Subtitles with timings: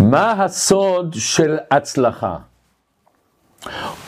[0.00, 2.36] מה הסוד של הצלחה?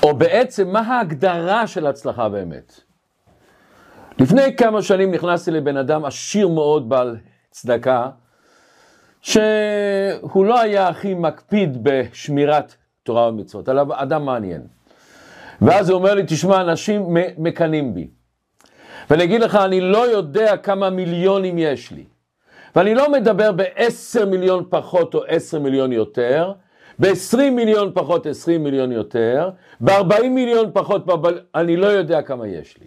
[0.03, 2.81] או בעצם, מה ההגדרה של הצלחה באמת?
[4.19, 7.17] לפני כמה שנים נכנסתי לבן אדם עשיר מאוד בעל
[7.51, 8.11] צדקה,
[9.23, 14.63] שהוא לא היה הכי מקפיד בשמירת תורה ומצוות, אלא אדם מעניין.
[15.63, 18.09] ואז הוא אומר לי, תשמע, אנשים מקנאים בי.
[19.11, 22.05] ואני אגיד לך, אני לא יודע כמה מיליונים יש לי.
[22.77, 26.53] ואני לא מדבר ב-10 מיליון פחות או 10 מיליון יותר,
[26.99, 29.51] ב-20 מיליון פחות 20 מיליון יותר,
[29.81, 31.07] ב-40 מיליון פחות,
[31.55, 32.87] אני לא יודע כמה יש לי.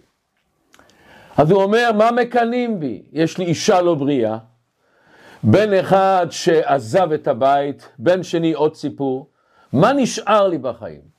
[1.36, 3.02] אז הוא אומר, מה מקנאים בי?
[3.12, 4.38] יש לי אישה לא בריאה,
[5.42, 9.28] בן אחד שעזב את הבית, בן שני עוד סיפור,
[9.72, 11.16] מה נשאר לי בחיים?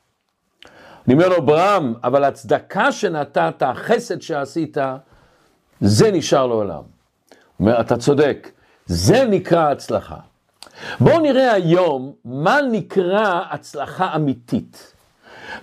[1.06, 4.76] אני אומר לו, ברם, אבל הצדקה שנתת, החסד שעשית,
[5.80, 6.74] זה נשאר לעולם.
[6.74, 6.84] הוא
[7.60, 8.50] אומר, אתה צודק,
[8.88, 10.16] זה נקרא הצלחה.
[11.00, 14.94] בואו נראה היום מה נקרא הצלחה אמיתית,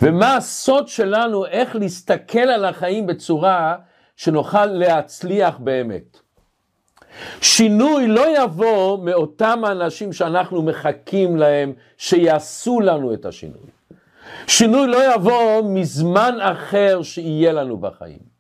[0.01, 3.75] ומה הסוד שלנו איך להסתכל על החיים בצורה
[4.17, 6.19] שנוכל להצליח באמת.
[7.41, 13.69] שינוי לא יבוא מאותם האנשים שאנחנו מחכים להם שיעשו לנו את השינוי.
[14.47, 18.35] שינוי לא יבוא מזמן אחר שיהיה לנו בחיים.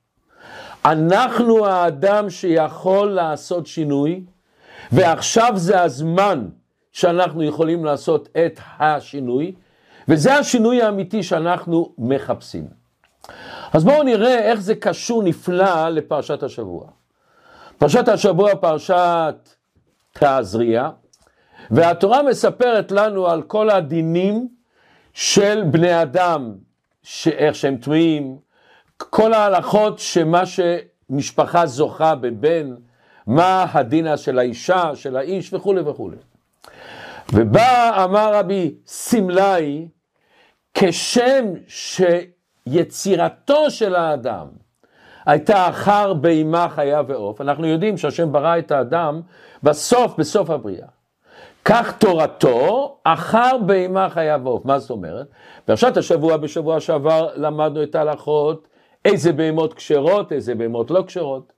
[0.85, 4.23] אנחנו האדם שיכול לעשות שינוי,
[4.91, 6.47] ועכשיו זה הזמן
[6.91, 9.55] שאנחנו יכולים לעשות את השינוי,
[10.07, 12.67] וזה השינוי האמיתי שאנחנו מחפשים.
[13.73, 16.87] אז בואו נראה איך זה קשור נפלא לפרשת השבוע.
[17.77, 19.49] פרשת השבוע פרשת
[20.13, 20.89] תעזריה,
[21.71, 24.47] והתורה מספרת לנו על כל הדינים
[25.13, 26.53] של בני אדם,
[27.31, 28.37] איך שהם טמאים,
[28.97, 32.75] כל ההלכות שמה שמשפחה זוכה בבן,
[33.27, 36.17] מה הדינה של האישה, של האיש וכולי וכולי.
[37.33, 39.87] ובא אמר רבי סמלאי,
[40.73, 41.45] כשם
[42.67, 44.47] שיצירתו של האדם
[45.25, 49.21] הייתה אחר בהמה, חיה ועוף, אנחנו יודעים שהשם ברא את האדם
[49.63, 50.87] בסוף, בסוף הבריאה.
[51.65, 54.65] כך תורתו אחר בהמה, חיה ועוף.
[54.65, 55.27] מה זאת אומרת?
[55.65, 58.67] פרשת השבוע, בשבוע שעבר למדנו את ההלכות,
[59.05, 61.53] איזה בהמות כשרות, איזה בהמות לא כשרות.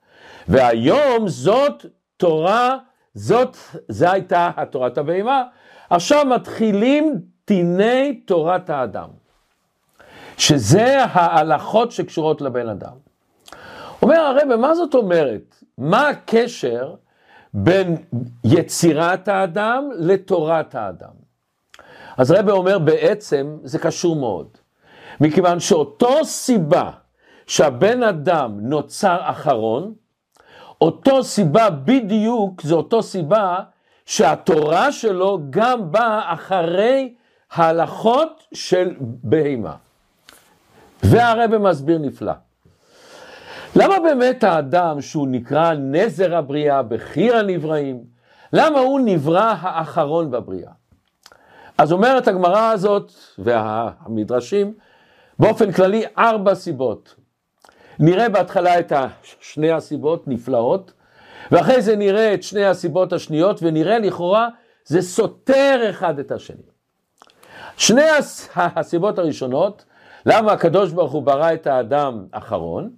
[0.47, 1.85] והיום זאת
[2.17, 2.77] תורה,
[3.13, 5.43] זאת, זה הייתה התורת הבהמה.
[5.89, 9.09] עכשיו מתחילים דיני תורת האדם,
[10.37, 12.93] שזה ההלכות שקשורות לבן אדם.
[14.01, 15.63] אומר הרב, מה זאת אומרת?
[15.77, 16.95] מה הקשר
[17.53, 17.97] בין
[18.43, 21.27] יצירת האדם לתורת האדם?
[22.17, 24.47] אז הרב אומר בעצם זה קשור מאוד,
[25.21, 26.91] מכיוון שאותו סיבה
[27.47, 29.93] שהבן אדם נוצר אחרון,
[30.81, 33.59] אותו סיבה בדיוק, זה אותו סיבה
[34.05, 37.13] שהתורה שלו גם באה אחרי
[37.51, 39.75] ההלכות של בהמה.
[41.03, 42.33] והרבא מסביר נפלא.
[43.75, 48.03] למה באמת האדם שהוא נקרא נזר הבריאה, בחיר הנבראים,
[48.53, 50.71] למה הוא נברא האחרון בבריאה?
[51.77, 54.73] אז אומרת הגמרא הזאת והמדרשים,
[55.39, 57.15] באופן כללי ארבע סיבות.
[57.99, 58.93] נראה בהתחלה את
[59.41, 60.91] שני הסיבות נפלאות,
[61.51, 64.47] ואחרי זה נראה את שני הסיבות השניות, ונראה לכאורה
[64.85, 66.63] זה סותר אחד את השני.
[67.77, 68.05] שני
[68.55, 69.85] הסיבות הראשונות,
[70.25, 72.89] למה הקדוש ברוך הוא ברא את האדם אחרון,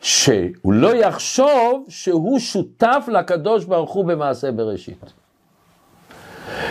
[0.00, 5.12] שהוא לא יחשוב שהוא שותף לקדוש ברוך הוא במעשה בראשית.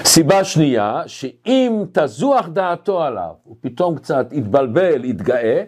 [0.03, 5.63] סיבה שנייה, שאם תזוח דעתו עליו, הוא פתאום קצת יתבלבל, יתגאה,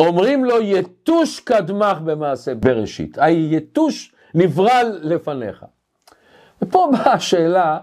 [0.00, 3.18] אומרים לו יתוש קדמך במעשה בראשית.
[3.18, 5.64] היתוש נברא לפניך.
[6.62, 7.78] ופה באה השאלה,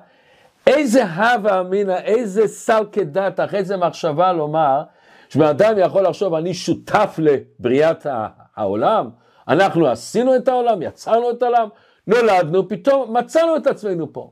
[0.68, 4.84] איזה הווה אמינא, איזה סל כדתך, איזה מחשבה לומר,
[5.30, 8.08] שבן יכול לחשוב, אני שותף לבריאת
[8.56, 9.10] העולם,
[9.48, 11.68] אנחנו עשינו את העולם, יצרנו את העולם,
[12.08, 14.32] נולדנו, פתאום מצאנו את עצמנו פה.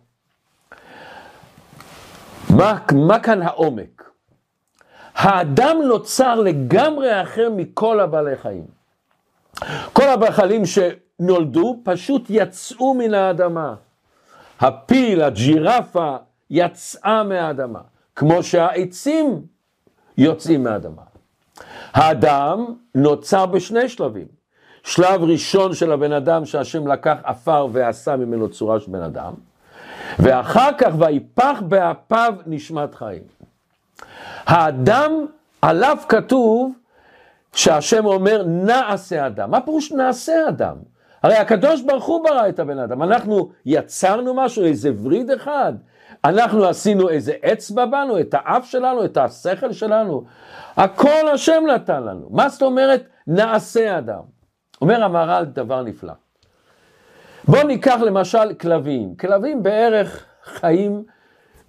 [2.49, 4.10] מה, מה כאן העומק?
[5.21, 8.65] האדם נוצר לגמרי אחר מכל הבעלי חיים.
[9.93, 13.75] כל הבעלי חיים שנולדו פשוט יצאו מן האדמה.
[14.59, 16.15] הפיל, הג'ירפה,
[16.49, 17.79] יצאה מהאדמה,
[18.15, 19.41] כמו שהעצים
[20.17, 21.01] יוצאים מהאדמה.
[21.93, 22.65] האדם
[22.95, 24.27] נוצר בשני שלבים.
[24.83, 29.33] שלב ראשון של הבן אדם שהשם לקח עפר ועשה ממנו צורה של בן אדם,
[30.19, 33.40] ואחר כך ויפח באפיו נשמת חיים.
[34.45, 35.25] האדם,
[35.61, 36.73] עליו כתוב
[37.53, 39.51] שהשם אומר נעשה אדם.
[39.51, 40.75] מה פירוש נעשה אדם?
[41.23, 45.73] הרי הקדוש ברוך הוא ברא את הבן אדם, אנחנו יצרנו משהו, איזה וריד אחד,
[46.25, 50.23] אנחנו עשינו איזה אצבע בנו, את האף שלנו, את השכל שלנו,
[50.77, 52.27] הכל השם נתן לנו.
[52.31, 54.21] מה זאת אומרת נעשה אדם?
[54.81, 56.13] אומר המהר"ל דבר נפלא.
[57.47, 61.03] בואו ניקח למשל כלבים, כלבים בערך חיים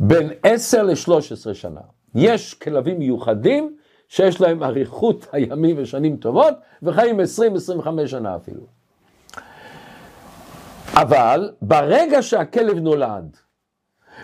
[0.01, 1.81] בין 10 ל-13 שנה.
[2.15, 3.77] יש כלבים מיוחדים
[4.09, 8.67] שיש להם אריכות הימים ושנים טובות, וחיים 20-25 שנה אפילו.
[10.95, 13.37] אבל ברגע שהכלב נולד,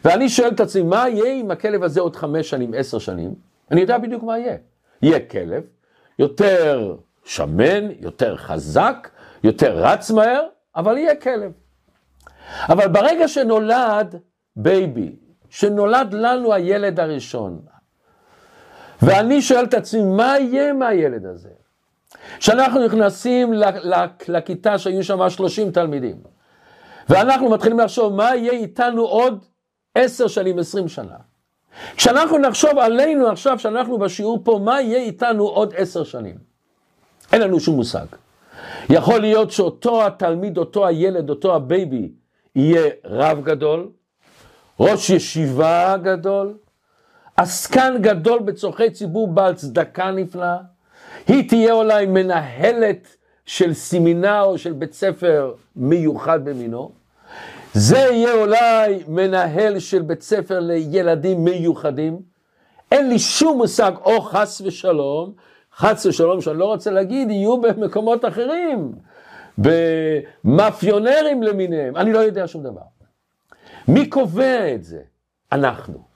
[0.05, 3.35] ואני שואל את עצמי, מה יהיה עם הכלב הזה עוד חמש שנים, עשר שנים?
[3.71, 4.57] אני יודע בדיוק מה יהיה.
[5.03, 5.63] יהיה כלב
[6.19, 9.09] יותר שמן, יותר חזק,
[9.45, 10.43] יותר רץ מהר,
[10.77, 11.53] אבל יהיה כלב.
[12.69, 14.15] אבל ברגע שנולד
[14.57, 15.17] baby,
[15.51, 17.61] שנולד לנו הילד הראשון,
[19.03, 21.49] ואני שואל את עצמי, מה יהיה מהילד הזה?
[22.39, 23.53] כשאנחנו נכנסים
[24.29, 26.17] לכיתה שהיו שם 30 תלמידים,
[27.09, 29.45] ואנחנו מתחילים לחשוב מה יהיה איתנו עוד
[29.95, 31.17] 10 שנים, 20 שנה.
[31.97, 36.35] כשאנחנו נחשוב עלינו עכשיו, שאנחנו בשיעור פה, מה יהיה איתנו עוד 10 שנים?
[37.33, 38.07] אין לנו שום מושג.
[38.91, 42.13] יכול להיות שאותו התלמיד, אותו הילד, אותו ה baby,
[42.57, 43.89] יהיה רב גדול,
[44.81, 46.55] ראש ישיבה גדול,
[47.39, 50.57] עסקן גדול בצורכי ציבור בעל צדקה נפלאה,
[51.27, 56.93] היא תהיה אולי מנהלת של סמינר או של בית ספר מיוחד במינו,
[57.75, 62.21] זה יהיה אולי מנהל של בית ספר לילדים מיוחדים,
[62.93, 65.33] אין לי שום מושג, או חס ושלום,
[65.77, 68.93] חס ושלום שאני לא רוצה להגיד, יהיו במקומות אחרים,
[69.59, 72.83] במאפיונרים למיניהם, אני לא יודע שום דבר.
[73.89, 75.01] מי קובע את זה?
[75.53, 76.08] אנחנו.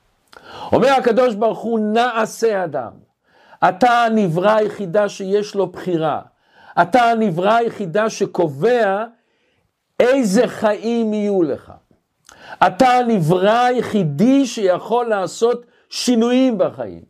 [0.73, 2.91] אומר הקדוש ברוך הוא, נעשה אדם.
[3.69, 6.21] אתה הנברא היחידה שיש לו בחירה.
[6.83, 9.05] אתה הנברא היחידה שקובע
[10.01, 11.73] איזה חיים יהיו לך.
[12.67, 17.03] אתה הנברא היחידי שיכול לעשות שינויים בחיים.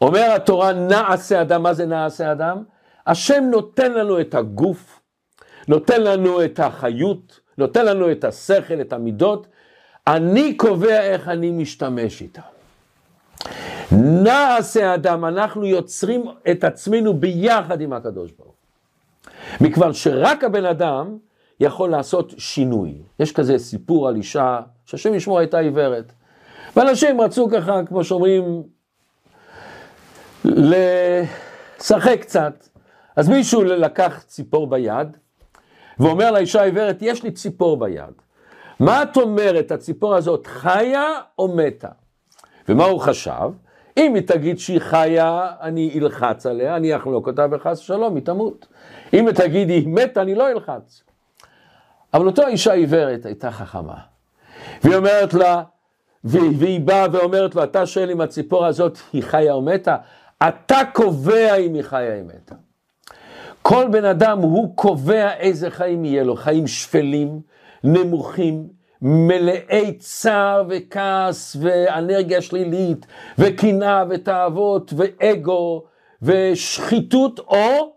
[0.00, 2.62] אומר התורה, נעשה אדם, מה זה נעשה אדם?
[3.06, 5.00] השם נותן לנו את הגוף,
[5.68, 9.46] נותן לנו את החיות, נותן לנו את השכל, את המידות,
[10.06, 12.42] אני קובע איך אני משתמש איתה.
[13.92, 18.54] נעשה אדם, אנחנו יוצרים את עצמנו ביחד עם הקדוש ברוך.
[19.60, 21.18] מכיוון שרק הבן אדם
[21.60, 22.94] יכול לעשות שינוי.
[23.18, 26.12] יש כזה סיפור על אישה שהשם ישמור הייתה עיוורת.
[26.76, 28.62] ואנשים רצו ככה, כמו שאומרים,
[30.44, 32.68] לשחק קצת.
[33.16, 35.16] אז מישהו לקח ציפור ביד,
[35.98, 38.23] ואומר לאישה העיוורת, יש לי ציפור ביד.
[38.80, 41.06] מה את אומרת, הציפור הזאת חיה
[41.38, 41.88] או מתה?
[42.68, 43.50] ומה הוא חשב?
[43.96, 48.66] אם היא תגיד שהיא חיה, אני אלחץ עליה, אני אחלוק אותה וחס ושלום, היא תמות.
[49.12, 51.02] אם היא תגיד היא מתה, אני לא אלחץ.
[52.14, 53.96] אבל אותה אישה עיוורת הייתה חכמה.
[54.84, 55.62] והיא אומרת לה,
[56.24, 59.96] והיא באה ואומרת לו, אתה שואל אם הציפור הזאת היא חיה או מתה?
[60.48, 62.54] אתה קובע אם היא חיה או מתה.
[63.62, 67.40] כל בן אדם הוא קובע איזה חיים יהיה לו, חיים שפלים,
[67.84, 68.68] נמוכים,
[69.02, 73.06] מלאי צער וכעס ואנרגיה שלילית
[73.38, 75.84] וקנאה ותאוות ואגו
[76.22, 77.92] ושחיתות או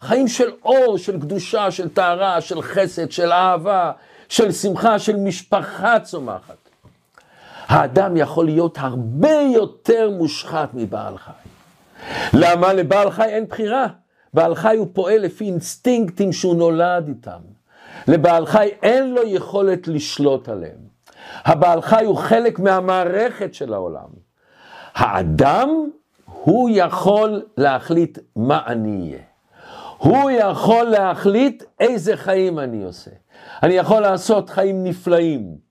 [0.00, 3.92] חיים של אור, של קדושה, של טהרה, של חסד, של אהבה,
[4.28, 6.56] של שמחה, של משפחה צומחת.
[7.66, 11.32] האדם יכול להיות הרבה יותר מושחת מבעל חי.
[12.32, 12.72] למה?
[12.72, 13.86] לבעל חי אין בחירה.
[14.34, 17.53] בעל חי הוא פועל לפי אינסטינקטים שהוא נולד איתם.
[18.08, 20.94] לבעל חי אין לו יכולת לשלוט עליהם.
[21.44, 24.08] הבעל חי הוא חלק מהמערכת של העולם.
[24.94, 25.88] האדם,
[26.24, 29.22] הוא יכול להחליט מה אני אהיה.
[29.98, 33.10] הוא יכול להחליט איזה חיים אני עושה.
[33.62, 35.63] אני יכול לעשות חיים נפלאים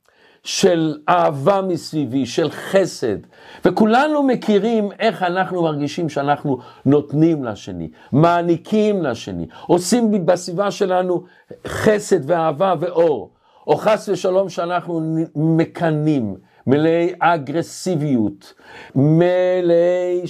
[0.44, 3.18] של אהבה מסביבי, של חסד,
[3.66, 11.24] וכולנו מכירים איך אנחנו מרגישים שאנחנו נותנים לשני, מעניקים לשני, עושים בסביבה שלנו
[11.68, 13.32] חסד ואהבה ואור,
[13.68, 15.02] או חס ושלום שאנחנו
[15.36, 16.36] מקנאים,
[16.68, 18.54] מלאי אגרסיביות,
[18.96, 20.22] מלאי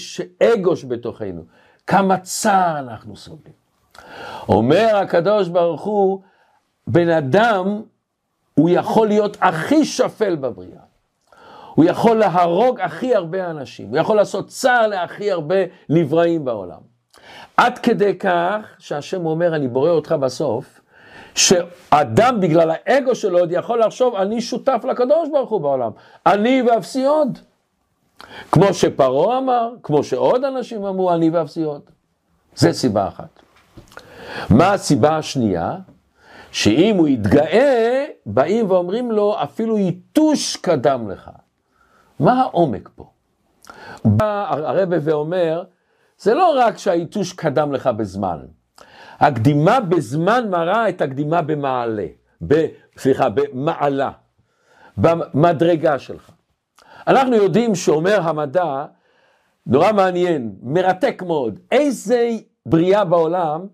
[0.43, 1.41] אגו שבתוכנו,
[1.88, 3.53] כמה צער אנחנו סובלים.
[4.50, 6.22] אומר הקדוש ברוך הוא,
[6.88, 7.82] בן אדם,
[8.53, 10.81] הוא יכול להיות הכי שפל בבריאה.
[11.75, 15.55] הוא יכול להרוג הכי הרבה אנשים, הוא יכול לעשות צער להכי הרבה
[15.89, 16.79] נבראים בעולם.
[17.57, 20.81] עד כדי כך שהשם אומר, אני בורא אותך בסוף,
[21.36, 25.91] שאדם בגלל האגו שלו עוד יכול לחשוב, אני שותף לקדוש ברוך הוא בעולם,
[26.25, 27.39] אני ואפסי עוד.
[28.51, 31.81] כמו שפרעה אמר, כמו שעוד אנשים אמרו, אני ואפסי עוד.
[32.55, 33.39] זה סיבה אחת.
[34.50, 35.75] מה הסיבה השנייה?
[36.51, 41.31] שאם הוא יתגאה, באים ואומרים לו, אפילו יתוש קדם לך.
[42.19, 43.09] מה העומק פה?
[44.05, 45.63] בא הרבה ואומר,
[46.17, 48.39] זה לא רק שהיתוש קדם לך בזמן,
[49.19, 52.05] הקדימה בזמן מראה את הקדימה במעלה,
[52.47, 52.65] ב,
[52.97, 54.11] סליחה, במעלה,
[54.97, 56.29] במדרגה שלך.
[57.07, 58.85] אנחנו יודעים שאומר המדע,
[59.65, 62.29] נורא מעניין, מרתק מאוד, איזה
[62.65, 63.67] בריאה בעולם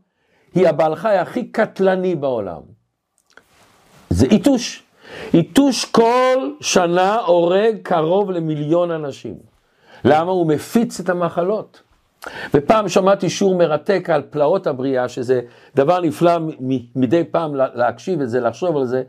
[0.56, 2.62] היא הבעל חי הכי קטלני בעולם.
[4.10, 4.84] זה איתוש.
[5.34, 9.36] איתוש כל שנה הורג קרוב למיליון אנשים.
[10.06, 10.32] למה?
[10.32, 11.82] הוא מפיץ את המחלות.
[12.54, 15.42] ופעם שמעתי שיעור מרתק על פלאות הבריאה, שזה
[15.76, 16.32] דבר נפלא
[16.96, 19.04] מדי פעם להקשיב את זה, לחשוב על זה.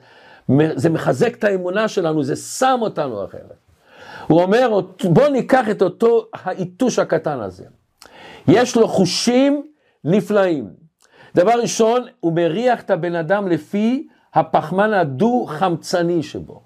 [0.74, 3.56] זה מחזק את האמונה שלנו, זה שם אותנו אחרת.
[4.26, 7.64] הוא אומר, בוא ניקח את אותו האיתוש הקטן הזה.
[8.48, 9.62] יש לו חושים
[10.04, 10.70] נפלאים.
[11.34, 16.62] דבר ראשון, הוא מריח את הבן אדם לפי הפחמן הדו-חמצני שבו.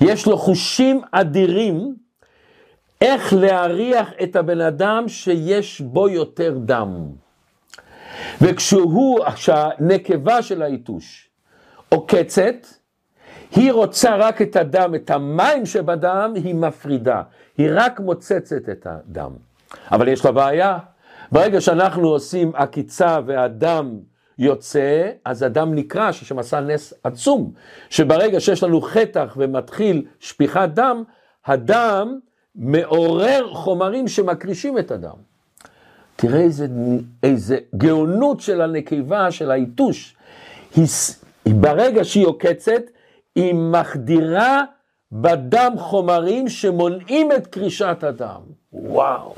[0.00, 1.94] יש לו חושים אדירים
[3.00, 7.08] איך להריח את הבן אדם שיש בו יותר דם.
[8.40, 11.28] וכשהוא, כשהנקבה של היתוש
[11.88, 12.66] עוקצת,
[13.56, 17.22] היא רוצה רק את הדם, את המים שבדם, היא מפרידה.
[17.58, 19.30] היא רק מוצצת את הדם.
[19.90, 20.78] אבל יש לה בעיה.
[21.32, 23.98] ברגע שאנחנו עושים עקיצה והדם
[24.42, 27.52] יוצא, אז הדם נקרע, ששם עשה נס עצום,
[27.90, 31.02] שברגע שיש לנו חטח ומתחיל שפיכת דם,
[31.46, 32.18] הדם
[32.54, 35.16] מעורר חומרים שמקרישים את הדם.
[36.16, 36.66] תראה איזה,
[37.22, 40.16] איזה גאונות של הנקבה, של היתוש.
[40.76, 40.86] היא,
[41.46, 42.82] ברגע שהיא עוקצת,
[43.34, 44.62] היא מחדירה
[45.12, 48.40] בדם חומרים שמונעים את קרישת הדם.
[48.72, 49.34] וואו,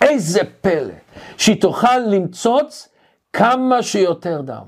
[0.00, 0.94] איזה פלא.
[1.36, 2.88] שהיא תוכל למצוץ
[3.34, 4.64] כמה שיותר דם.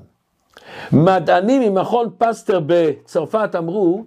[0.93, 4.05] מדענים ממכון פסטר בצרפת אמרו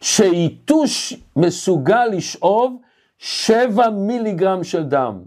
[0.00, 2.76] שיתוש מסוגל לשאוב
[3.18, 5.18] שבע מיליגרם של דם.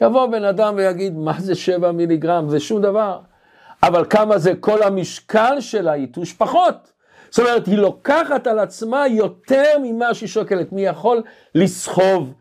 [0.00, 2.48] יבוא בן אדם ויגיד, מה זה שבע מיליגרם?
[2.48, 3.20] זה שום דבר.
[3.82, 6.32] אבל כמה זה כל המשקל של היתוש?
[6.32, 6.92] פחות.
[7.30, 10.72] זאת אומרת, היא לוקחת על עצמה יותר ממה שהיא שוקלת.
[10.72, 11.22] מי יכול
[11.54, 12.32] לסחוב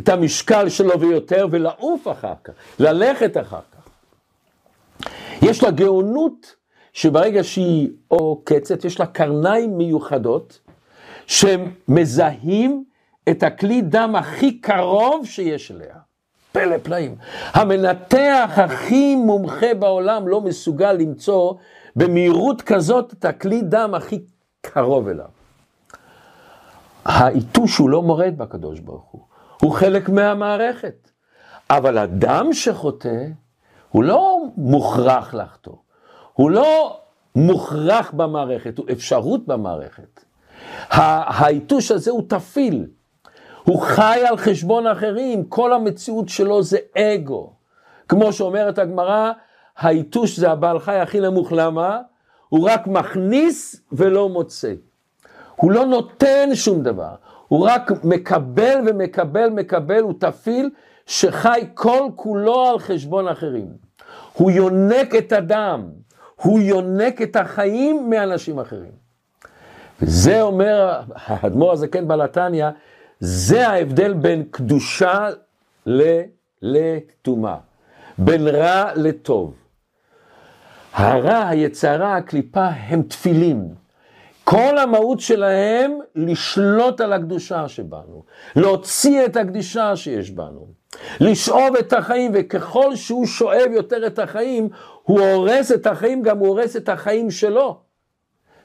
[0.00, 3.73] את המשקל שלו ויותר ולעוף אחר כך, ללכת אחר כך.
[5.42, 6.56] יש לה גאונות
[6.92, 10.60] שברגע שהיא עוקצת, יש לה קרניים מיוחדות
[11.26, 12.84] שמזהים
[13.30, 15.94] את הכלי דם הכי קרוב שיש אליה.
[16.52, 17.16] פלא פלאים.
[17.52, 21.54] המנתח הכי מומחה בעולם לא מסוגל למצוא
[21.96, 24.24] במהירות כזאת את הכלי דם הכי
[24.60, 25.28] קרוב אליו.
[27.04, 29.22] העיתוש הוא לא מורד בקדוש ברוך הוא,
[29.62, 31.10] הוא חלק מהמערכת.
[31.70, 33.26] אבל אדם שחוטא,
[33.94, 35.74] הוא לא מוכרח לחטוא,
[36.32, 37.00] הוא לא
[37.34, 40.24] מוכרח במערכת, הוא אפשרות במערכת.
[40.90, 42.86] העיתוש הזה הוא תפיל,
[43.64, 47.52] הוא חי על חשבון אחרים, כל המציאות שלו זה אגו.
[48.08, 49.32] כמו שאומרת הגמרא,
[49.78, 52.00] היתוש זה הבעל חי הכי נמוך, למה?
[52.48, 54.72] הוא רק מכניס ולא מוצא.
[55.56, 57.14] הוא לא נותן שום דבר,
[57.48, 60.70] הוא רק מקבל ומקבל, מקבל, הוא תפיל
[61.06, 63.83] שחי כל כולו על חשבון אחרים.
[64.32, 65.90] הוא יונק את הדם,
[66.36, 69.04] הוא יונק את החיים מאנשים אחרים.
[70.02, 72.68] וזה אומר האדמו"ר הזקן בלתניא,
[73.20, 75.28] זה ההבדל בין קדושה
[76.62, 77.56] לטומאה,
[78.18, 79.54] בין רע לטוב.
[80.92, 83.68] הרע, היצרה, הקליפה, הם תפילים.
[84.44, 88.24] כל המהות שלהם לשלוט על הקדושה שבנו,
[88.56, 90.66] להוציא את הקדושה שיש בנו,
[91.20, 94.68] לשאוב את החיים, וככל שהוא שואב יותר את החיים,
[95.02, 97.80] הוא הורס את החיים, גם הוא הורס את החיים שלו.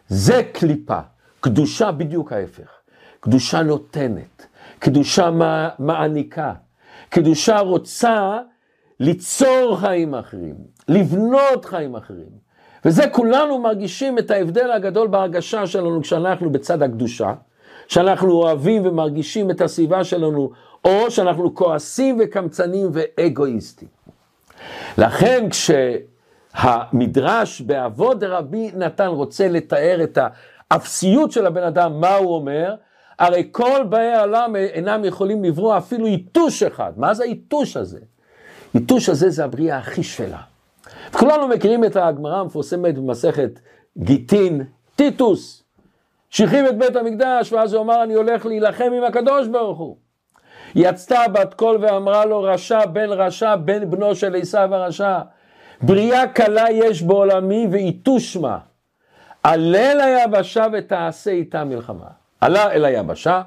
[0.08, 1.00] זה קליפה,
[1.40, 2.80] קדושה בדיוק ההפך.
[3.20, 4.46] קדושה נותנת,
[4.80, 5.30] קדושה
[5.80, 6.54] מעניקה,
[7.10, 8.40] קדושה רוצה
[9.00, 10.56] ליצור חיים אחרים,
[10.88, 12.50] לבנות חיים אחרים.
[12.86, 17.34] וזה כולנו מרגישים את ההבדל הגדול בהרגשה שלנו כשאנחנו בצד הקדושה,
[17.90, 20.52] שאנחנו אוהבים ומרגישים את הסביבה שלנו,
[20.86, 23.88] או שאנחנו כועסים וקמצנים ואגואיסטים.
[24.98, 25.48] לכן
[26.54, 30.18] כשהמדרש באבות דרבי נתן רוצה לתאר את
[30.72, 32.76] האפסיות של הבן אדם, מה הוא אומר?
[33.20, 36.94] הרי כל באי העולם אינם יכולים לברוא אפילו יתוש אחד.
[36.98, 38.00] מה זה היתוש הזה?
[38.76, 40.42] יתוש הזה זה הבריאה הכי שפלה.
[41.12, 43.60] כולנו מכירים את הגמרא המפורסמת במסכת
[43.98, 44.64] גיטין,
[44.96, 45.64] טיטוס,
[46.30, 49.98] שהחריב את בית המקדש, ואז הוא אמר, אני הולך להילחם עם הקדוש ברוך הוא.
[50.76, 55.20] יצתה בת קול ואמרה לו, רשע בן רשע, בן בנו של עשיו הרשע.
[55.82, 58.58] בריאה קלה יש בעולמי ואיתוש מה.
[59.44, 62.08] עלה ליבשה ותעשה איתה מלחמה.
[62.42, 63.42] עלה אל היבשה,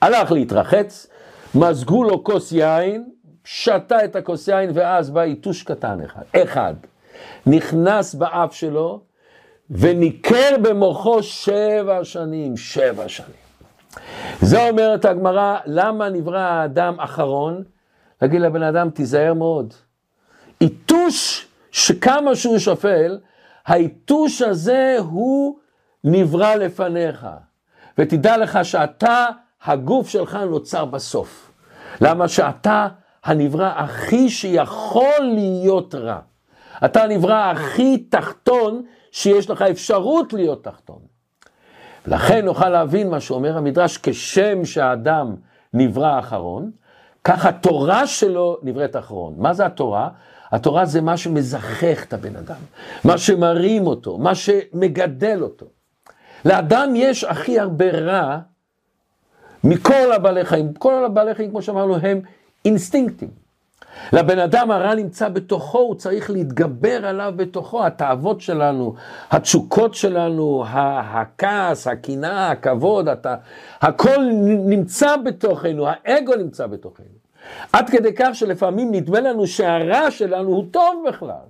[0.00, 1.06] הלך להתרחץ,
[1.54, 3.04] מזגו לו כוס יין,
[3.44, 6.74] שתה את הכוס יין ואז בא יתוש קטן אחד, אחד,
[7.46, 9.00] נכנס באף שלו
[9.70, 13.30] וניכר במוחו שבע שנים, שבע שנים.
[14.40, 17.62] זה אומרת הגמרא, למה נברא האדם אחרון?
[18.22, 19.74] להגיד לבן אדם, תיזהר מאוד.
[20.60, 23.18] יתוש שכמה שהוא שפל,
[23.66, 25.58] היתוש הזה הוא
[26.04, 27.26] נברא לפניך.
[27.98, 29.26] ותדע לך שאתה,
[29.64, 31.52] הגוף שלך נוצר בסוף.
[32.00, 32.88] למה שאתה
[33.24, 36.18] הנברא הכי שיכול להיות רע.
[36.84, 38.82] אתה הנברא הכי תחתון
[39.16, 40.98] שיש לך אפשרות להיות תחתון.
[42.06, 45.36] לכן נוכל להבין מה שאומר המדרש, כשם שהאדם
[45.74, 46.70] נברא אחרון,
[47.24, 49.34] כך התורה שלו נבראת אחרון.
[49.36, 50.08] מה זה התורה?
[50.52, 52.60] התורה זה מה שמזכך את הבן אדם,
[53.04, 55.66] מה שמרים אותו, מה שמגדל אותו.
[56.44, 58.38] לאדם יש הכי הרבה רע
[59.64, 60.74] מכל הבעלי חיים.
[60.74, 62.20] כל הבעלי חיים, כמו שאמרנו, הם
[62.64, 63.45] אינסטינקטים.
[64.12, 68.94] לבן אדם הרע נמצא בתוכו, הוא צריך להתגבר עליו בתוכו, התאוות שלנו,
[69.30, 73.26] התשוקות שלנו, הכעס, הקנאה, הכבוד, הת...
[73.80, 74.18] הכל
[74.66, 77.06] נמצא בתוכנו, האגו נמצא בתוכנו.
[77.72, 81.46] עד כדי כך שלפעמים נדמה לנו שהרע שלנו הוא טוב בכלל.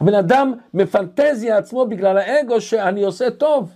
[0.00, 3.72] הבן אדם מפנטזיה עצמו בגלל האגו שאני עושה טוב.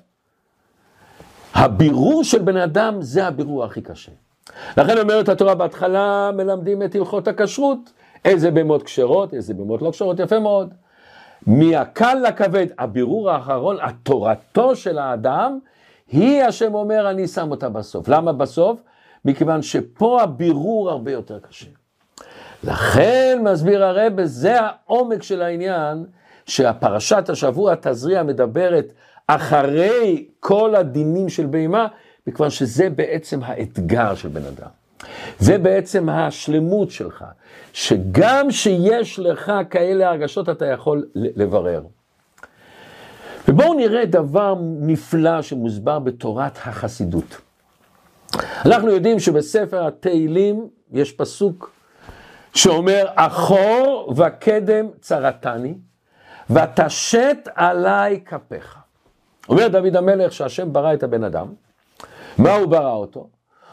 [1.55, 4.13] הבירור של בן אדם זה הבירור הכי קשה.
[4.77, 7.93] לכן אומרת התורה בהתחלה מלמדים את הלכות הכשרות,
[8.25, 10.75] איזה בהמות כשרות, איזה בהמות לא כשרות, יפה מאוד.
[11.47, 15.59] מהקל לכבד, הבירור האחרון, התורתו של האדם,
[16.13, 18.09] היא השם אומר אני שם אותה בסוף.
[18.09, 18.83] למה בסוף?
[19.25, 21.67] מכיוון שפה הבירור הרבה יותר קשה.
[22.65, 26.05] לכן מסביר הרב, זה העומק של העניין,
[26.47, 28.93] שהפרשת השבוע תזריע מדברת
[29.27, 31.87] אחרי כל הדינים של בהמה,
[32.27, 34.82] מכיוון שזה בעצם האתגר של בן אדם.
[35.39, 37.25] זה בעצם השלמות שלך,
[37.73, 41.83] שגם שיש לך כאלה הרגשות אתה יכול לברר.
[43.49, 47.41] ובואו נראה דבר נפלא שמוסבר בתורת החסידות.
[48.67, 51.73] אנחנו יודעים שבספר התהילים יש פסוק
[52.55, 55.75] שאומר, אחור וקדם צרתני,
[56.51, 58.79] ותשת עליי כפיך.
[59.49, 61.47] אומר דוד המלך שהשם ברא את הבן אדם,
[62.39, 63.29] מה הוא ברא אותו?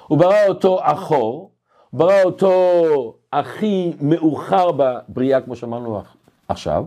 [0.09, 1.51] הוא ברא אותו אחור,
[1.89, 2.53] הוא ברא אותו
[3.33, 6.01] הכי מאוחר בבריאה, כמו שאמרנו
[6.47, 6.83] עכשיו,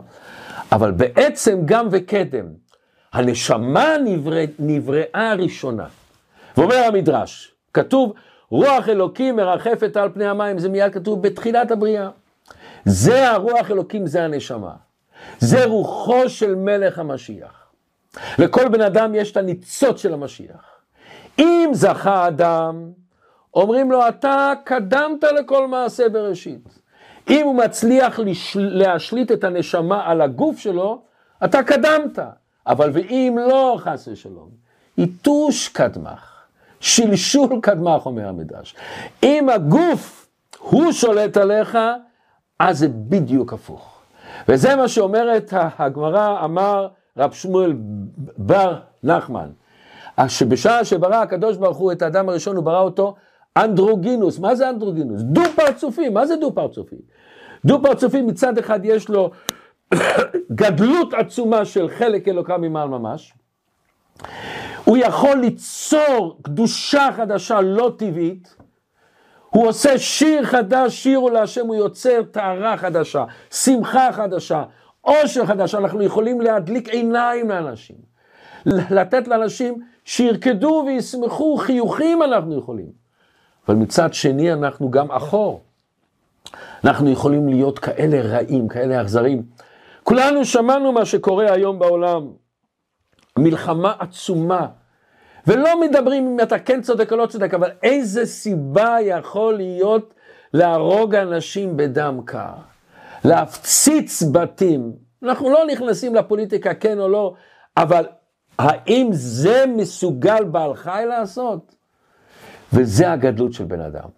[0.73, 2.47] אבל בעצם גם וקדם.
[3.13, 5.87] הנשמה נברא, נבראה ראשונה.
[6.57, 8.13] ואומר המדרש, כתוב,
[8.51, 12.09] רוח אלוקים מרחפת על פני המים, זה מיד כתוב בתחילת הבריאה.
[12.85, 14.73] זה הרוח אלוקים, זה הנשמה.
[15.39, 17.67] זה רוחו של מלך המשיח.
[18.39, 20.81] לכל בן אדם יש את הניצוץ של המשיח.
[21.39, 22.91] אם זכה אדם,
[23.55, 26.69] אומרים לו, אתה קדמת לכל מעשה בראשית.
[27.31, 28.21] אם הוא מצליח
[28.55, 31.03] להשליט את הנשמה על הגוף שלו,
[31.45, 32.19] אתה קדמת.
[32.67, 34.49] אבל ואם לא, חס ושלום,
[34.99, 36.43] יתוש קדמך,
[36.81, 38.75] שלשול קדמך, אומר המדרש.
[39.23, 41.79] אם הגוף הוא שולט עליך,
[42.59, 44.03] אז זה בדיוק הפוך.
[44.49, 47.73] וזה מה שאומרת הגמרא, אמר רב שמואל
[48.39, 49.51] בר נחמן.
[50.29, 53.15] שבשעה שברא הקדוש ברוך הוא את האדם הראשון, הוא ברא אותו
[53.57, 54.39] אנדרוגינוס.
[54.39, 55.23] מה זה אנדרוגינוס?
[55.23, 56.09] דו פרצופי.
[56.09, 56.97] מה זה דו פרצופי?
[57.65, 59.31] דו פרצופי מצד אחד יש לו
[60.61, 63.35] גדלות עצומה של חלק אלוקה ממעל ממש.
[64.85, 68.57] הוא יכול ליצור קדושה חדשה לא טבעית.
[69.51, 74.65] הוא עושה שיר חדש, שירו להשם, הוא יוצר טהרה חדשה, שמחה חדשה,
[75.01, 75.75] עושר חדש.
[75.75, 77.97] אנחנו יכולים להדליק עיניים לאנשים.
[78.67, 83.02] לתת לאנשים שירקדו וישמחו, חיוכים אנחנו יכולים.
[83.69, 85.63] אבל מצד שני אנחנו גם אחור.
[86.85, 89.43] אנחנו יכולים להיות כאלה רעים, כאלה אכזרים.
[90.03, 92.27] כולנו שמענו מה שקורה היום בעולם.
[93.39, 94.67] מלחמה עצומה.
[95.47, 100.15] ולא מדברים אם אתה כן צודק או לא צודק, אבל איזה סיבה יכול להיות
[100.55, 102.55] להרוג אנשים בדם קר?
[103.25, 104.93] להפציץ בתים.
[105.23, 107.35] אנחנו לא נכנסים לפוליטיקה כן או לא,
[107.77, 108.07] אבל
[108.59, 111.75] האם זה מסוגל בעל חי לעשות?
[112.73, 114.09] וזה הגדלות של בן אדם.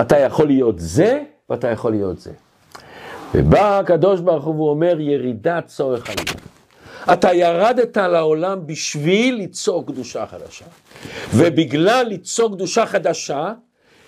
[0.00, 2.32] אתה יכול להיות זה, ואתה יכול להיות זה.
[3.34, 6.42] ובא הקדוש ברוך הוא ואומר, ירידת צורך עלייה.
[7.12, 10.64] אתה ירדת לעולם בשביל ליצור קדושה חדשה.
[11.34, 13.52] ובגלל ליצור קדושה חדשה,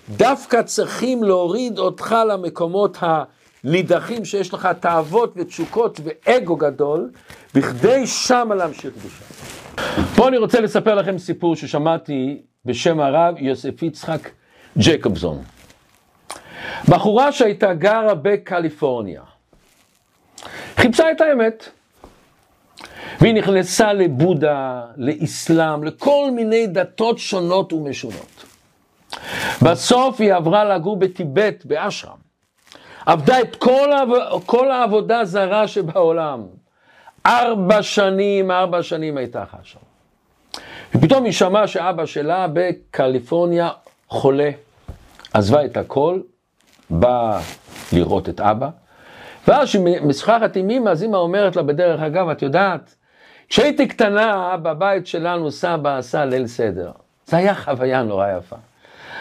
[0.09, 7.09] דווקא צריכים להוריד אותך למקומות הנידחים שיש לך תאוות ותשוקות ואגו גדול,
[7.53, 9.23] בכדי שמה להמשיך קדושה.
[10.15, 14.29] פה אני רוצה לספר לכם סיפור ששמעתי בשם הרב יוסף יצחק
[14.77, 15.43] ג'קובזון.
[16.89, 19.21] בחורה שהייתה גרה בקליפורניה,
[20.75, 21.69] חיפשה את האמת.
[23.21, 28.45] והיא נכנסה לבודה, לאסלאם, לכל מיני דתות שונות ומשונות.
[29.61, 32.17] בסוף היא עברה לגור בטיבט, באשרם.
[33.05, 34.09] עבדה את כל, העב...
[34.45, 36.43] כל העבודה הזרה שבעולם.
[37.25, 39.84] ארבע שנים, ארבע שנים הייתה שם.
[40.95, 43.69] ופתאום היא שמעה שאבא שלה בקליפורניה
[44.07, 44.51] חולה.
[45.33, 46.19] עזבה את הכל,
[46.89, 47.41] באה
[47.93, 48.69] לראות את אבא,
[49.47, 52.95] ואז כשהיא משוחחת עם אמא, אז אמא אומרת לה בדרך אגב, את יודעת,
[53.49, 56.91] כשהייתי קטנה, בבית שלנו סבא עשה ליל סדר.
[57.27, 58.55] זו הייתה חוויה נורא יפה.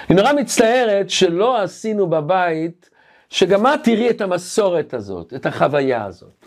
[0.09, 2.91] היא נורא מצטערת שלא עשינו בבית,
[3.31, 6.47] שגם את תראי את המסורת הזאת, את החוויה הזאת.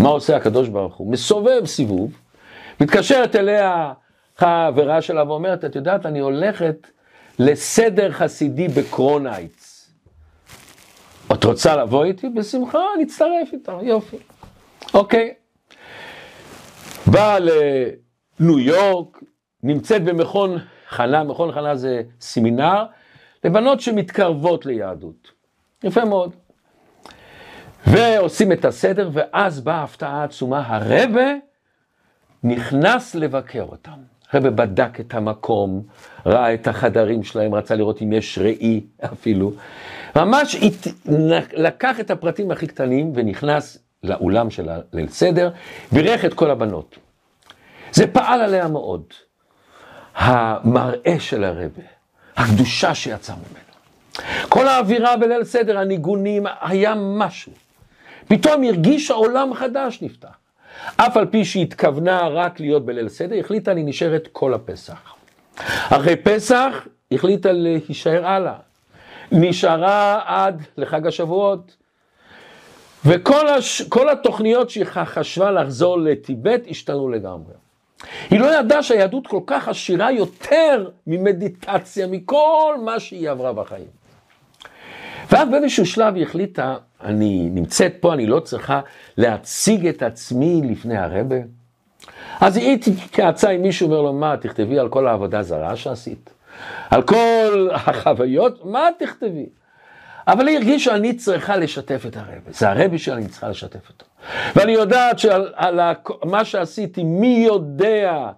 [0.00, 1.12] מה עושה הקדוש ברוך הוא?
[1.12, 2.18] מסובב סיבוב,
[2.80, 3.92] מתקשרת אליה
[4.36, 6.86] חברה שלה ואומרת, את יודעת, אני הולכת
[7.38, 9.92] לסדר חסידי ב Crown Heights.
[11.32, 12.28] את רוצה לבוא איתי?
[12.28, 14.16] בשמחה, אני אצטרף איתה, יופי.
[14.94, 15.34] אוקיי.
[17.06, 19.18] באה לניו יורק,
[19.62, 20.58] נמצאת במכון
[20.88, 22.84] חנה, מכון חנה זה סמינר,
[23.44, 25.30] לבנות שמתקרבות ליהדות.
[25.84, 26.36] יפה מאוד.
[27.86, 31.32] ועושים את הסדר, ואז באה הפתעה עצומה, הרבה
[32.44, 34.14] נכנס לבקר אותם.
[34.32, 35.82] הרבה בדק את המקום,
[36.26, 39.52] ראה את החדרים שלהם, רצה לראות אם יש ראי אפילו.
[40.16, 40.56] ממש
[41.52, 45.50] לקח את הפרטים הכי קטנים ונכנס לאולם של הליל סדר,
[45.92, 46.98] בירך את כל הבנות.
[47.92, 49.02] זה פעל עליה מאוד.
[50.14, 51.82] המראה של הרבה,
[52.36, 53.64] הקדושה שיצאה ממנו.
[54.48, 57.52] כל האווירה בליל סדר, הניגונים, היה משהו.
[58.28, 60.43] פתאום הרגישה עולם חדש נפתח.
[60.96, 65.14] אף על פי שהתכוונה רק להיות בליל סדר, החליטה אני נשארת כל הפסח.
[65.90, 68.54] אחרי פסח החליטה להישאר הלאה.
[69.32, 71.76] נשארה עד לחג השבועות.
[73.06, 73.82] וכל הש...
[74.12, 77.54] התוכניות שהיא חשבה לחזור לטיבט השתנו לגמרי.
[78.30, 84.03] היא לא ידעה שהיהדות כל כך עשירה יותר ממדיטציה, מכל מה שהיא עברה בחיים.
[85.30, 88.80] ואז באיזשהו שלב היא החליטה, אני נמצאת פה, אני לא צריכה
[89.16, 91.36] להציג את עצמי לפני הרבה.
[92.40, 96.30] אז היא התייעצה עם מישהו, אומר לו, מה, תכתבי על כל העבודה הזרה שעשית?
[96.90, 98.64] על כל החוויות?
[98.64, 99.46] מה תכתבי?
[100.28, 102.32] אבל היא הרגישה, אני צריכה לשתף את הרבה.
[102.50, 104.06] זה הרבה שאני צריכה לשתף אותו.
[104.56, 105.52] ואני יודעת שעל
[106.24, 108.30] מה שעשיתי, מי יודע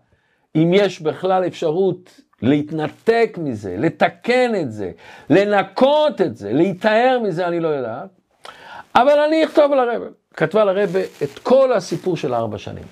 [0.56, 4.90] אם יש בכלל אפשרות להתנתק מזה, לתקן את זה,
[5.30, 8.08] לנקות את זה, להיטהר מזה, אני לא יודעת.
[8.94, 10.06] אבל אני אכתוב על הרבה.
[10.36, 12.84] כתבה לרבה את כל הסיפור של ארבע שנים.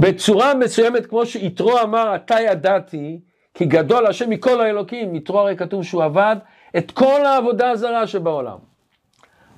[0.00, 3.20] בצורה מסוימת, כמו שיתרו אמר, אתה ידעתי,
[3.54, 6.36] כי גדול השם מכל האלוקים, יתרו הרי כתוב שהוא עבד
[6.76, 8.56] את כל העבודה הזרה שבעולם.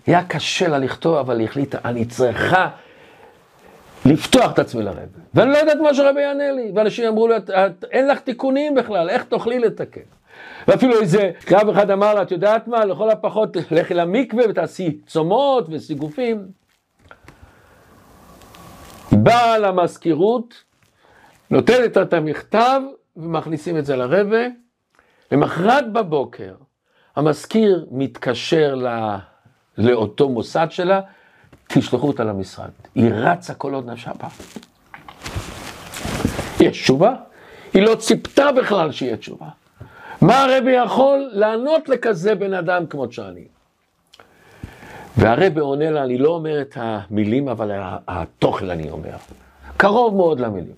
[0.06, 2.68] היה קשה לה לכתוב, אבל היא החליטה, אני צריכה
[4.04, 5.00] לפתוח את עצמי לרבי.
[5.34, 6.72] ואני לא יודעת מה שרבי יענה לי.
[6.74, 10.00] ואנשים אמרו לי, את, את, אין לך תיקונים בכלל, איך תוכלי לתקן?
[10.68, 15.66] ואפילו איזה רב אחד אמר לה, את יודעת מה, לכל הפחות לכי למקווה ותעשי צומות
[15.70, 16.46] וסיגופים.
[19.12, 20.54] באה למזכירות,
[21.50, 22.80] נותנת את המכתב
[23.16, 24.46] ומכניסים את זה לרבה.
[25.32, 26.54] למחרת בבוקר
[27.16, 29.16] המזכיר מתקשר ל...
[29.78, 31.00] לאותו מוסד שלה,
[31.66, 32.70] תשלחו אותה למשרד.
[32.94, 34.28] היא רצה כל עוד נפשה בה.
[36.60, 37.14] יש תשובה?
[37.72, 39.46] היא לא ציפתה בכלל שיהיה תשובה.
[40.20, 43.44] מה הרבי יכול לענות לכזה בן אדם כמות שאני?
[45.16, 47.70] והרבי עונה לה, אני לא אומר את המילים, אבל
[48.08, 49.16] התוכן אני אומר.
[49.76, 50.74] קרוב מאוד למילים.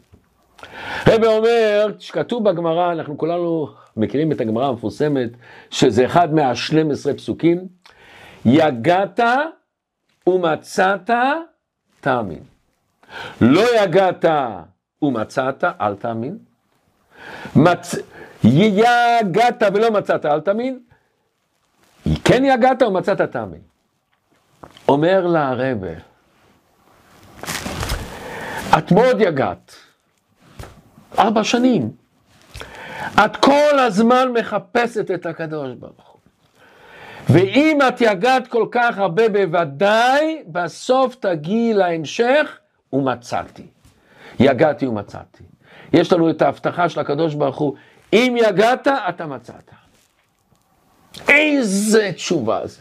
[1.06, 5.30] רבי אומר, שכתוב בגמרא, אנחנו כולנו מכירים את הגמרא המפורסמת,
[5.70, 7.66] שזה אחד מהשנים עשרה פסוקים,
[8.44, 9.20] יגעת
[10.28, 11.10] ומצאת,
[12.00, 12.42] תאמין.
[13.40, 14.24] לא יגעת
[15.02, 16.38] ומצאת, אל תאמין.
[17.56, 17.94] מצ...
[18.44, 20.78] יגעת ולא מצאת, אל תאמין.
[22.24, 23.60] כן יגעת ומצאת, תאמין.
[24.88, 25.92] אומר לה הרבה,
[28.78, 29.74] את מאוד יגעת,
[31.18, 31.90] ארבע שנים.
[33.24, 36.17] את כל הזמן מחפשת את הקדוש ברוך הוא.
[37.28, 42.58] ואם את יגעת כל כך הרבה, בוודאי בסוף תגיעי להמשך,
[42.92, 43.66] ומצאתי.
[44.40, 45.44] יגעתי ומצאתי.
[45.92, 47.74] יש לנו את ההבטחה של הקדוש ברוך הוא,
[48.12, 49.70] אם יגעת, אתה מצאת.
[51.28, 52.80] איזה תשובה זה.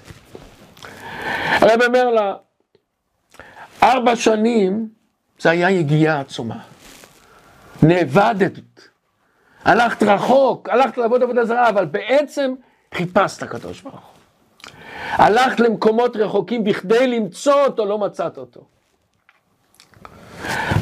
[1.36, 2.34] הרב אומר לה,
[3.84, 4.90] ארבע שנים
[5.40, 6.60] זה היה יגיעה עצומה.
[7.84, 8.90] נאבדת,
[9.64, 12.54] הלכת רחוק, הלכת לעבוד עבודה זרה, אבל בעצם
[12.94, 14.17] חיפשת הקדוש ברוך הוא.
[15.12, 18.62] הלכת למקומות רחוקים בכדי למצוא אותו, לא מצאת אותו.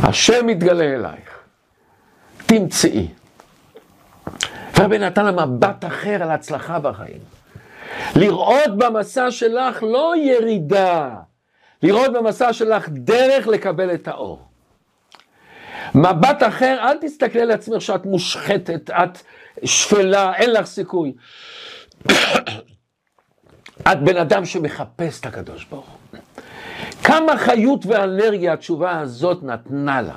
[0.04, 1.40] השם מתגלה אלייך,
[2.46, 3.08] תמצאי.
[4.74, 7.20] והרבה נתן לה מבט אחר על הצלחה בחיים.
[8.16, 11.10] לראות במסע שלך לא ירידה,
[11.84, 14.42] לראות במסע שלך דרך לקבל את האור.
[15.96, 19.22] מבט אחר, אל תסתכלי על עצמך שאת מושחתת, את
[19.64, 21.14] שפלה, אין לך סיכוי.
[23.92, 25.98] את בן אדם שמחפש את הקדוש ברוך.
[27.04, 30.16] כמה חיות ואנרגיה התשובה הזאת נתנה לה.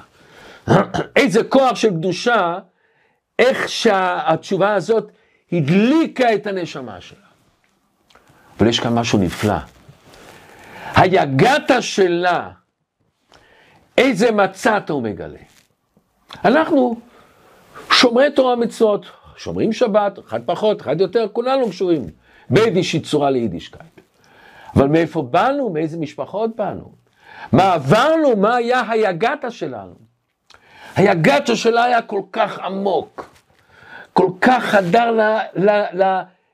[1.16, 2.58] איזה כוח של קדושה,
[3.38, 5.12] איך שהתשובה הזאת
[5.52, 7.18] הדליקה את הנשמה שלה.
[8.58, 9.58] אבל יש כאן משהו נפלא.
[10.94, 12.50] היגעת שלה,
[13.98, 15.38] איזה מצאת הוא מגלה.
[16.44, 17.00] אנחנו
[17.92, 22.10] שומרי תורה מצוות, שומרים שבת, אחד פחות, אחד יותר, כולנו קשורים
[22.50, 24.00] באיזושהי צורה ליידישקייט.
[24.76, 26.92] אבל מאיפה באנו, מאיזה משפחות באנו?
[27.52, 29.94] מה עברנו, מה היה היגתה שלנו?
[30.96, 33.30] היגתה שלה היה כל כך עמוק,
[34.12, 35.16] כל כך חדר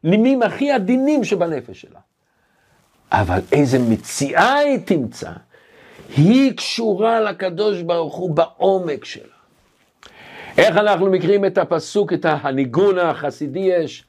[0.04, 2.00] לנימים הכי עדינים שבנפש שלה.
[3.12, 5.30] אבל איזה מציאה היא תמצא,
[6.16, 9.34] היא קשורה לקדוש ברוך הוא בעומק שלה.
[10.58, 14.04] איך אנחנו מכירים את הפסוק, את הניגון החסידי יש?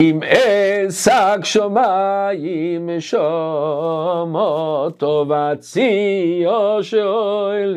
[0.00, 4.36] אם אשק שמיים שומותו
[5.28, 7.76] וציו שאוהל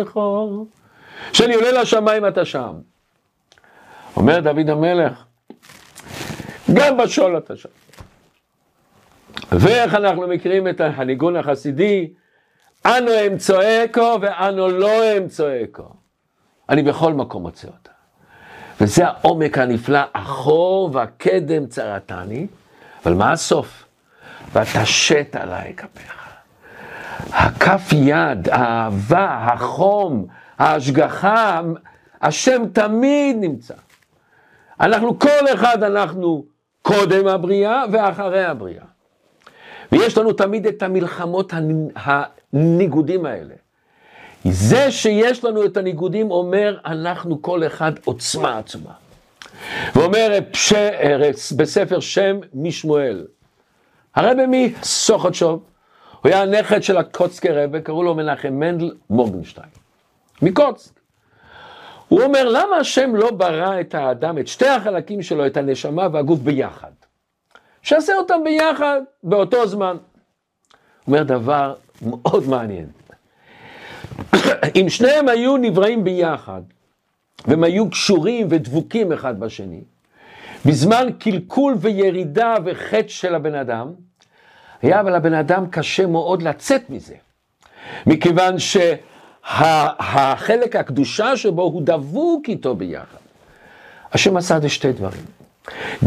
[0.00, 0.66] הנכו.
[1.32, 2.72] שאני עולה לשמיים אתה שם.
[4.16, 5.24] אומר דוד המלך,
[6.74, 7.68] גם בשול אתה שם.
[9.52, 12.12] ואיך אנחנו מכירים את הניגון החסידי?
[12.86, 15.88] אנו הם צועקו ואנו לא הם צועקו.
[16.68, 17.93] אני בכל מקום מוצא אותה.
[18.80, 22.46] וזה העומק הנפלא, אחור והקדם צרתני,
[23.04, 23.84] אבל מה הסוף?
[24.52, 26.24] ותשת עליי כפיך.
[27.32, 30.26] הכף יד, האהבה, החום,
[30.58, 31.60] ההשגחה,
[32.22, 33.74] השם תמיד נמצא.
[34.80, 36.44] אנחנו, כל אחד אנחנו
[36.82, 38.84] קודם הבריאה ואחרי הבריאה.
[39.92, 41.52] ויש לנו תמיד את המלחמות
[42.52, 43.54] הניגודים האלה.
[44.50, 48.92] זה שיש לנו את הניגודים אומר, אנחנו כל אחד עוצמה עצומה.
[49.94, 50.72] ואומר פש...
[51.56, 53.26] בספר שם משמואל,
[54.14, 55.62] הרבי מסוכתשוב,
[56.20, 59.68] הוא היה הנכד של הקוצקי רבי, קראו לו מנחם מנדל מורגנשטיין,
[60.42, 61.00] מקוצק.
[62.08, 66.38] הוא אומר, למה השם לא ברא את האדם, את שתי החלקים שלו, את הנשמה והגוף
[66.38, 66.90] ביחד?
[67.82, 69.96] שעשה אותם ביחד באותו זמן.
[69.96, 72.86] הוא אומר דבר מאוד מעניין.
[74.80, 76.62] אם שניהם היו נבראים ביחד,
[77.46, 79.80] והם היו קשורים ודבוקים אחד בשני,
[80.66, 83.92] בזמן קלקול וירידה וחטא של הבן אדם,
[84.82, 87.14] היה אבל לבן אדם קשה מאוד לצאת מזה.
[88.06, 93.18] מכיוון שהחלק הקדושה שבו הוא דבוק איתו ביחד.
[94.12, 95.24] השם עשה את שתי דברים.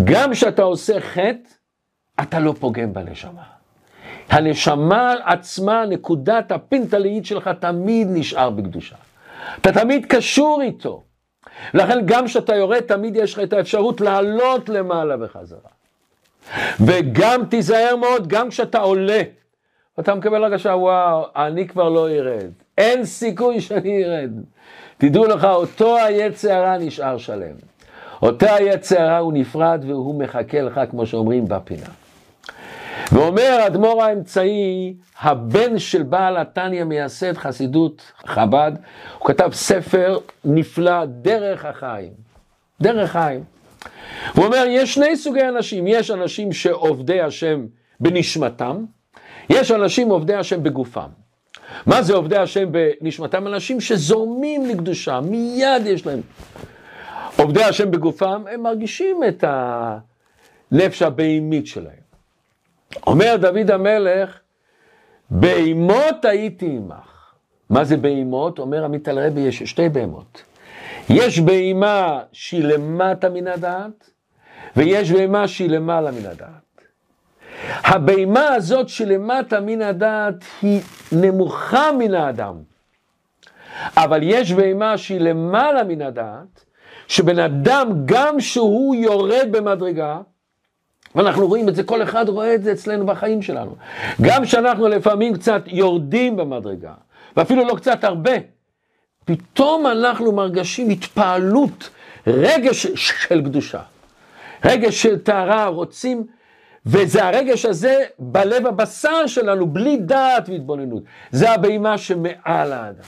[0.03, 1.49] גם כשאתה עושה חטא,
[2.21, 3.56] אתה לא פוגם בנשמה.
[4.29, 8.95] הנשמה עצמה, נקודת הפינטלאית שלך תמיד נשאר בקדושה.
[9.61, 11.03] אתה תמיד קשור איתו.
[11.73, 15.69] לכן גם כשאתה יורד, תמיד יש לך את האפשרות לעלות למעלה וחזרה.
[16.79, 19.21] וגם תיזהר מאוד, גם כשאתה עולה,
[19.99, 22.51] אתה מקבל הרגשה, וואו, אני כבר לא ארד.
[22.77, 24.31] אין סיכוי שאני ארד.
[24.97, 27.55] תדעו לך, אותו היצר הרע נשאר שלם.
[28.21, 31.89] אותו היצר הרע הוא נפרד והוא מחכה לך, כמו שאומרים, בפינה.
[33.11, 38.71] ואומר אדמו"ר האמצעי, הבן של בעל התניא מייסד חסידות חב"ד,
[39.19, 42.11] הוא כתב ספר נפלא, דרך החיים.
[42.81, 43.43] דרך חיים.
[44.35, 47.65] הוא אומר, יש שני סוגי אנשים, יש אנשים שעובדי השם
[47.99, 48.85] בנשמתם,
[49.49, 51.09] יש אנשים עובדי השם בגופם.
[51.85, 53.47] מה זה עובדי השם בנשמתם?
[53.47, 56.21] אנשים שזורמים לקדושה, מיד יש להם.
[57.37, 59.43] עובדי השם בגופם, הם מרגישים את
[60.71, 62.06] הנפש הבהמית שלהם.
[63.07, 64.39] אומר דוד המלך,
[65.29, 67.33] בהימות הייתי עמך.
[67.69, 68.59] מה זה בהימות?
[68.59, 70.43] אומר עמית על רבי, יש שתי בהמות.
[71.09, 74.09] יש בהימה שהיא למטה מן הדעת,
[74.75, 76.67] ויש בהימה שהיא למעלה מן הדעת.
[77.83, 80.81] הבהימה הזאת שלמטה מן הדעת היא
[81.11, 82.55] נמוכה מן האדם.
[83.95, 86.65] אבל יש בהימה שהיא למעלה מן הדעת,
[87.07, 90.21] שבן אדם, גם שהוא יורד במדרגה,
[91.15, 93.75] ואנחנו רואים את זה, כל אחד רואה את זה אצלנו בחיים שלנו.
[94.21, 96.93] גם כשאנחנו לפעמים קצת יורדים במדרגה,
[97.37, 98.31] ואפילו לא קצת הרבה,
[99.25, 101.89] פתאום אנחנו מרגשים התפעלות,
[102.27, 103.81] רגש של קדושה,
[104.65, 106.27] רגש של טהרה, רוצים,
[106.85, 111.03] וזה הרגש הזה בלב הבשר שלנו, בלי דעת והתבוננות.
[111.31, 113.03] זה הבהמה שמעל האדם.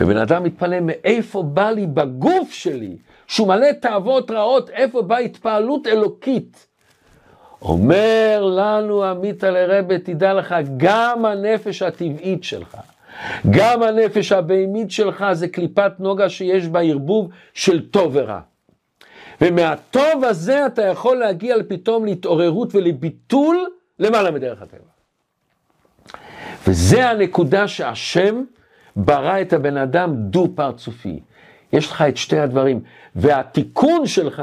[0.00, 2.96] ובן אדם מתפלא מאיפה בא לי בגוף שלי,
[3.26, 6.67] שהוא מלא תאוות רעות, איפה באה התפעלות אלוקית.
[7.62, 12.76] אומר לנו עמיתא לרבה, תדע לך, גם הנפש הטבעית שלך,
[13.50, 18.40] גם הנפש הבהמית שלך זה קליפת נוגה שיש בה ערבוב של טוב ורע.
[19.40, 23.66] ומהטוב הזה אתה יכול להגיע פתאום להתעוררות ולביטול
[23.98, 24.80] למעלה מדרך הטבע.
[26.68, 28.42] וזה הנקודה שהשם
[28.96, 31.20] ברא את הבן אדם דו פרצופי.
[31.72, 32.80] יש לך את שתי הדברים,
[33.16, 34.42] והתיקון שלך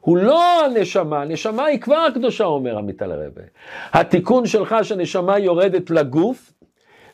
[0.00, 3.42] הוא לא הנשמה, הנשמה היא כבר קדושה, אומר עמיתה לרבה.
[3.92, 6.52] התיקון שלך שהנשמה יורדת לגוף,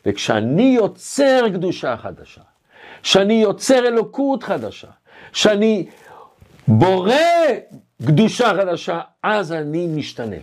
[0.05, 2.41] וכשאני יוצר קדושה חדשה,
[3.03, 4.87] שאני יוצר אלוקות חדשה,
[5.33, 5.85] שאני
[6.67, 7.13] בורא
[8.05, 10.35] קדושה חדשה, אז אני משתנה.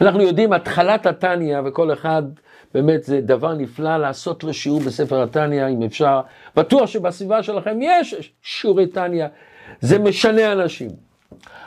[0.00, 2.22] אנחנו יודעים, התחלת התניא, וכל אחד,
[2.74, 6.20] באמת זה דבר נפלא לעשות לו שיעור בספר התניא, אם אפשר.
[6.56, 9.26] בטוח שבסביבה שלכם יש שיעורי תניא,
[9.80, 10.90] זה משנה אנשים.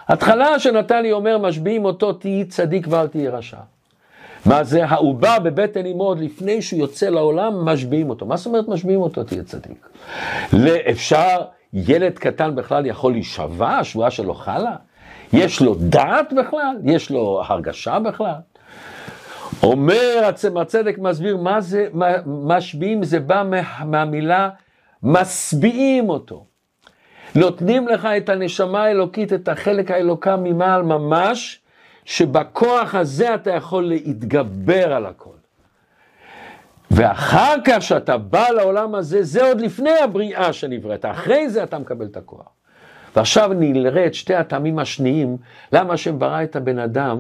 [0.08, 3.58] התחלה שנתניה אומר, משביעים אותו, תהי צדיק ואל תהי רשע.
[4.46, 4.86] מה זה?
[4.86, 8.26] העובר בבטן אמו עוד לפני שהוא יוצא לעולם, משביעים אותו.
[8.26, 9.90] מה זאת אומרת משביעים אותו, תהיה צדיק?
[10.92, 11.42] אפשר,
[11.74, 14.76] ילד קטן בכלל יכול להישבע, השבועה שלו חלה?
[15.34, 16.76] יש לו דעת בכלל?
[16.84, 18.34] יש לו הרגשה בכלל?
[19.64, 21.88] אומר הצמר צדק מסביר מה זה,
[22.26, 23.44] משביעים זה בא
[23.86, 24.50] מהמילה
[25.04, 26.46] משביעים אותו.
[27.36, 31.60] נותנים לך את הנשמה האלוקית, את החלק האלוקה ממעל ממש,
[32.06, 35.30] שבכוח הזה אתה יכול להתגבר על הכל.
[36.92, 42.06] ואחר כך שאתה בא לעולם הזה, זה עוד לפני הבריאה שנבראת, אחרי זה אתה מקבל
[42.06, 42.48] את הכוח.
[43.16, 45.38] ועכשיו נראה את שתי הטעמים השניים,
[45.72, 47.18] למה השם ברא את הבן אדם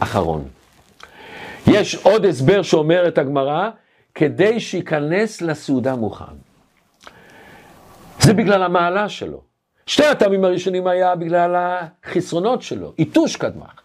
[0.00, 0.57] אחרון.
[1.70, 3.70] יש עוד הסבר שאומר את הגמרא,
[4.14, 6.24] כדי שייכנס לסעודה מוכן.
[8.20, 9.42] זה בגלל המעלה שלו.
[9.86, 13.80] שתי הטעמים הראשונים היה בגלל החסרונות שלו, יתוש קדמך.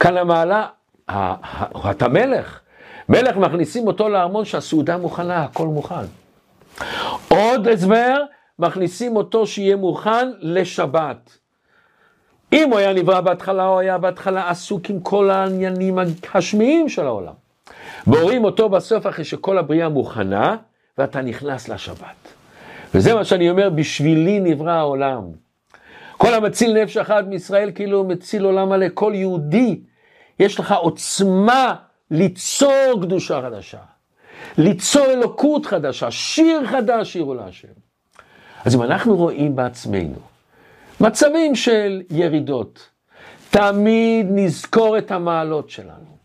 [0.00, 0.66] כאן המעלה,
[1.90, 2.60] אתה מלך.
[3.08, 6.04] מלך מכניסים אותו לארמון שהסעודה מוכנה, הכל מוכן.
[7.28, 8.22] עוד הסבר,
[8.58, 11.38] מכניסים אותו שיהיה מוכן לשבת.
[12.54, 15.98] אם הוא היה נברא בהתחלה, הוא היה בהתחלה עסוק עם כל העניינים
[16.34, 17.32] השמיים של העולם.
[18.06, 20.56] בורים אותו בסוף אחרי שכל הבריאה מוכנה,
[20.98, 22.28] ואתה נכנס לשבת.
[22.94, 25.22] וזה מה שאני אומר, בשבילי נברא העולם.
[26.16, 28.86] כל המציל נפש אחת מישראל כאילו מציל עולם מלא.
[28.94, 29.80] כל יהודי,
[30.40, 31.74] יש לך עוצמה
[32.10, 33.78] ליצור קדושה חדשה,
[34.58, 37.68] ליצור אלוקות חדשה, שיר חדש שירו להשם.
[38.64, 40.33] אז אם אנחנו רואים בעצמנו
[41.00, 42.88] מצבים של ירידות,
[43.50, 46.16] תמיד נזכור את המעלות שלנו,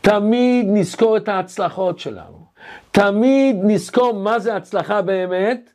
[0.00, 2.44] תמיד נזכור את ההצלחות שלנו,
[2.90, 5.70] תמיד נזכור מה זה הצלחה באמת,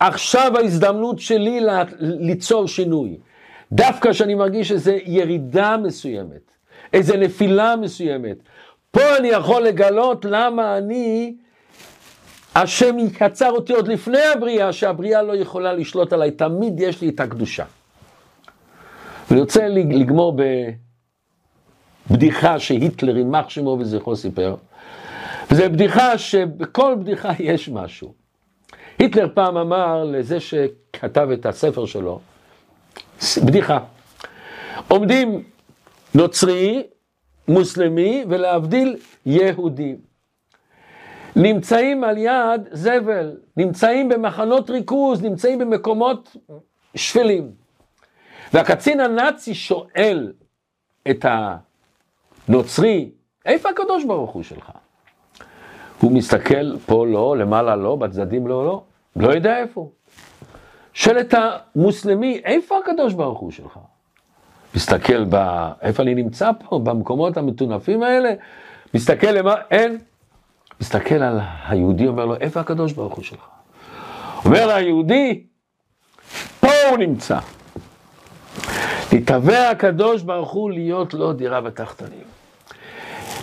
[0.00, 1.60] עכשיו ההזדמנות שלי
[1.98, 3.18] ליצור שינוי.
[3.72, 6.50] דווקא כשאני מרגיש איזו ירידה מסוימת,
[6.92, 8.36] איזו נפילה מסוימת,
[8.90, 11.34] פה אני יכול לגלות למה אני,
[12.54, 17.20] השם יקצר אותי עוד לפני הבריאה, שהבריאה לא יכולה לשלוט עליי, תמיד יש לי את
[17.20, 17.64] הקדושה.
[19.30, 20.36] אני רוצה לגמור
[22.10, 24.56] בבדיחה שהיטלר, יימח שמו וזכרו סיפר,
[25.50, 28.14] וזו בדיחה שבכל בדיחה יש משהו.
[28.98, 32.20] היטלר פעם אמר לזה שכתב את הספר שלו,
[33.44, 33.78] בדיחה,
[34.88, 35.42] עומדים
[36.14, 36.82] נוצרי,
[37.48, 39.96] מוסלמי ולהבדיל יהודי.
[41.36, 46.36] נמצאים על יד זבל, נמצאים במחנות ריכוז, נמצאים במקומות
[46.94, 47.63] שפלים.
[48.54, 50.32] והקצין הנאצי שואל
[51.10, 51.26] את
[52.48, 53.10] הנוצרי,
[53.46, 54.70] איפה הקדוש ברוך הוא שלך?
[56.00, 58.82] הוא מסתכל פה לא, למעלה לא, בצדדים לא, לא,
[59.16, 59.90] לא יודע איפה.
[60.92, 63.78] שואל את המוסלמי, איפה הקדוש ברוך הוא שלך?
[64.74, 65.36] מסתכל ב...
[65.82, 66.78] איפה אני נמצא פה?
[66.78, 68.32] במקומות המטונפים האלה?
[68.94, 69.54] מסתכל למה?
[69.70, 69.98] אין.
[70.80, 73.48] מסתכל על היהודי, אומר לו, איפה הקדוש ברוך הוא שלך?
[74.44, 75.44] אומר היהודי,
[76.60, 77.38] פה הוא נמצא.
[79.12, 82.24] נתהווה הקדוש ברוך הוא להיות לו דירה בתחתונים.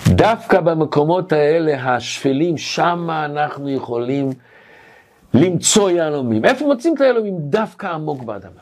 [0.07, 4.29] דווקא במקומות האלה השפלים, שם אנחנו יכולים
[5.33, 6.45] למצוא יהלומים.
[6.45, 7.35] איפה מוצאים את היהלומים?
[7.39, 8.61] דווקא עמוק באדמה.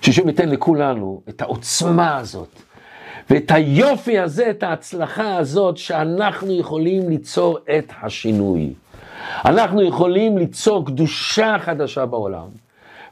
[0.00, 2.62] שהשם ייתן לכולנו את העוצמה הזאת
[3.30, 8.72] ואת היופי הזה, את ההצלחה הזאת, שאנחנו יכולים ליצור את השינוי.
[9.44, 12.48] אנחנו יכולים ליצור קדושה חדשה בעולם.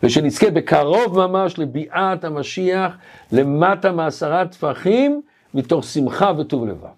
[0.02, 2.92] ושנזכה בקרוב ממש לביאת המשיח
[3.32, 5.22] למטה מעשרה טפחים
[5.54, 6.97] מתוך שמחה וטוב לבב.